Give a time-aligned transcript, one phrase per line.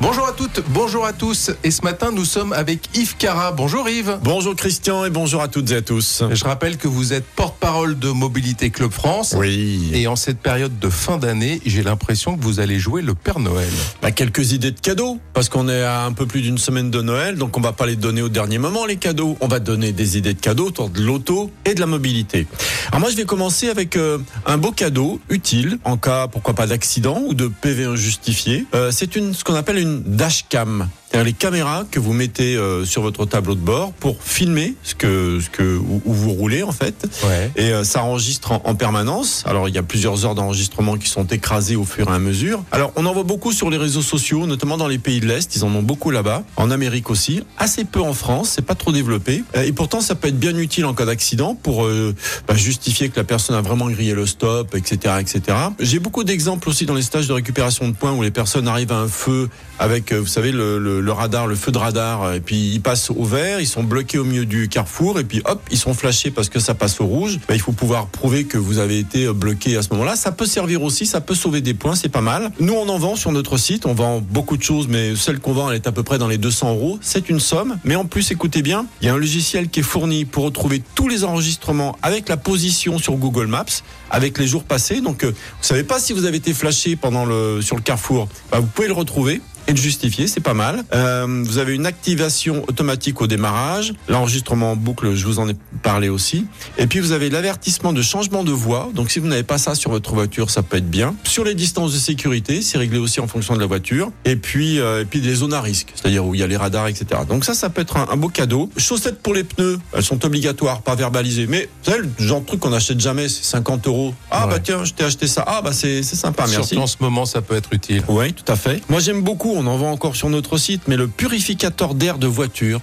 [0.00, 1.50] Bonjour à toutes, bonjour à tous.
[1.62, 3.52] Et ce matin, nous sommes avec Yves Cara.
[3.52, 4.18] Bonjour Yves.
[4.22, 6.22] Bonjour Christian et bonjour à toutes et à tous.
[6.30, 9.34] Je rappelle que vous êtes porte-parole de Mobilité Club France.
[9.38, 9.90] Oui.
[9.94, 13.38] Et en cette période de fin d'année, j'ai l'impression que vous allez jouer le Père
[13.38, 13.70] Noël.
[14.02, 17.00] Bah, quelques idées de cadeaux, parce qu'on est à un peu plus d'une semaine de
[17.00, 19.38] Noël, donc on va pas les donner au dernier moment les cadeaux.
[19.40, 22.46] On va donner des idées de cadeaux autour de l'auto et de la mobilité.
[22.88, 26.66] Alors moi je vais commencer avec euh, un beau cadeau utile en cas pourquoi pas
[26.66, 28.66] d'accident ou de PV injustifié.
[28.74, 30.88] Euh, C'est une ce qu'on appelle une dashcam.
[31.14, 34.96] C'est-à-dire les caméras que vous mettez euh, sur votre tableau de bord pour filmer ce
[34.96, 37.06] que ce que où, où vous roulez en fait.
[37.22, 37.52] Ouais.
[37.54, 39.44] Et euh, ça enregistre en, en permanence.
[39.46, 42.64] Alors il y a plusieurs heures d'enregistrement qui sont écrasées au fur et à mesure.
[42.72, 45.54] Alors on en voit beaucoup sur les réseaux sociaux, notamment dans les pays de l'Est.
[45.54, 46.42] Ils en ont beaucoup là-bas.
[46.56, 47.44] En Amérique aussi.
[47.58, 48.50] Assez peu en France.
[48.56, 49.44] C'est pas trop développé.
[49.56, 52.12] Euh, Et pourtant ça peut être bien utile en cas d'accident pour euh,
[52.48, 55.56] bah, justifier que la personne a vraiment grillé le stop, etc., etc.
[55.78, 58.90] J'ai beaucoup d'exemples aussi dans les stages de récupération de points où les personnes arrivent
[58.90, 62.40] à un feu avec, vous savez, le, le, le radar, le feu de radar, et
[62.40, 65.60] puis ils passent au vert, ils sont bloqués au milieu du carrefour, et puis hop,
[65.70, 67.38] ils sont flashés parce que ça passe au rouge.
[67.46, 70.16] Bah, il faut pouvoir prouver que vous avez été euh, bloqué à ce moment-là.
[70.16, 72.50] Ça peut servir aussi, ça peut sauver des points, c'est pas mal.
[72.58, 75.52] Nous, on en vend sur notre site, on vend beaucoup de choses, mais celle qu'on
[75.52, 76.98] vend, elle est à peu près dans les 200 euros.
[77.02, 79.84] C'est une somme, mais en plus, écoutez bien, il y a un logiciel qui est
[79.84, 83.64] fourni pour retrouver tous les enregistrements avec la position sur Google Maps,
[84.10, 85.00] avec les jours passés.
[85.00, 88.28] Donc, euh, vous savez pas si vous avez été flashé pendant le sur le carrefour,
[88.50, 90.84] bah, vous pouvez le retrouver et le justifier, c'est pas mal.
[90.94, 95.54] Euh, vous avez une activation automatique au démarrage, l'enregistrement en boucle, je vous en ai
[95.82, 96.46] parlé aussi.
[96.78, 98.90] Et puis vous avez l'avertissement de changement de voie.
[98.94, 101.14] Donc si vous n'avez pas ça sur votre voiture, ça peut être bien.
[101.24, 104.10] Sur les distances de sécurité, c'est réglé aussi en fonction de la voiture.
[104.24, 106.56] Et puis euh, et puis des zones à risque, c'est-à-dire où il y a les
[106.56, 107.22] radars, etc.
[107.28, 108.70] Donc ça, ça peut être un, un beau cadeau.
[108.76, 111.46] Chaussettes pour les pneus, elles sont obligatoires, pas verbalisées.
[111.46, 114.14] Mais vous savez, le genre de truc qu'on n'achète jamais, c'est 50 euros.
[114.30, 114.54] Ah Ouais.
[114.54, 115.44] bah tiens, je t'ai acheté ça.
[115.46, 116.68] Ah bah c'est c'est sympa, merci.
[116.68, 118.02] Surtout en ce moment, ça peut être utile.
[118.08, 118.82] Oui, tout à fait.
[118.88, 122.26] Moi, j'aime beaucoup, on en vend encore sur notre site, mais le purificateur d'air de
[122.26, 122.80] voiture,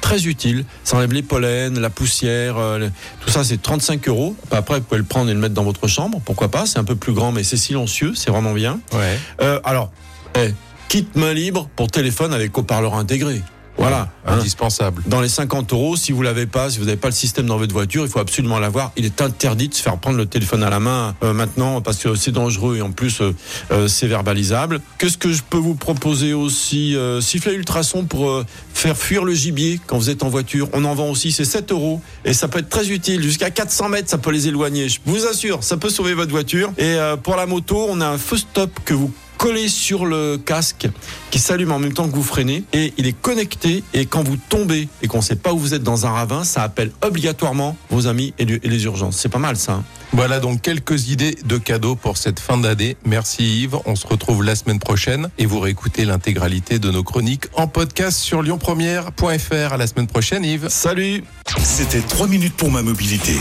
[0.00, 0.64] très utile.
[0.84, 2.88] Ça enlève les pollens, la poussière, euh,
[3.20, 4.36] tout ça, c'est 35 euros.
[4.50, 6.66] Après, vous pouvez le prendre et le mettre dans votre chambre, pourquoi pas?
[6.66, 8.80] C'est un peu plus grand, mais c'est silencieux, c'est vraiment bien.
[8.92, 9.18] Ouais.
[9.40, 9.90] Euh, alors,
[10.34, 10.52] eh,
[10.88, 13.40] kit main libre pour téléphone avec haut-parleur intégré.
[13.78, 14.08] Voilà.
[14.26, 14.34] hein.
[14.38, 15.02] Indispensable.
[15.06, 17.56] Dans les 50 euros, si vous l'avez pas, si vous n'avez pas le système dans
[17.56, 18.92] votre voiture, il faut absolument l'avoir.
[18.96, 21.98] Il est interdit de se faire prendre le téléphone à la main euh, maintenant parce
[21.98, 23.34] que c'est dangereux et en plus euh,
[23.70, 24.80] euh, c'est verbalisable.
[24.98, 28.44] Qu'est-ce que je peux vous proposer aussi euh, Sifflet ultrason pour
[28.74, 30.68] faire fuir le gibier quand vous êtes en voiture?
[30.72, 33.22] On en vend aussi, c'est 7 euros et ça peut être très utile.
[33.22, 34.88] Jusqu'à 400 mètres, ça peut les éloigner.
[34.88, 36.72] Je vous assure, ça peut sauver votre voiture.
[36.78, 40.86] Et pour la moto, on a un feu stop que vous collez sur le casque
[41.32, 44.36] qui s'allume en même temps que vous freinez et il est connecté et quand vous
[44.36, 48.06] tombez et qu'on sait pas où vous êtes dans un ravin, ça appelle obligatoirement vos
[48.06, 49.16] amis et les urgences.
[49.16, 49.72] C'est pas mal ça.
[49.72, 49.84] hein.
[50.12, 52.96] Voilà donc quelques idées de cadeaux pour cette fin d'année.
[53.04, 53.78] Merci Yves.
[53.84, 58.18] On se retrouve la semaine prochaine et vous réécoutez l'intégralité de nos chroniques en podcast
[58.20, 59.72] sur lyonpremière.fr.
[59.72, 60.68] À la semaine prochaine Yves.
[60.68, 61.24] Salut
[61.64, 63.34] C'était 3 minutes pour ma mobilité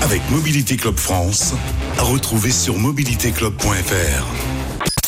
[0.00, 1.52] avec Mobilité Club France.
[1.98, 4.53] À retrouver sur mobilitéclub.fr.